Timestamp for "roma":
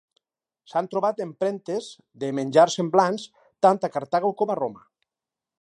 4.65-4.87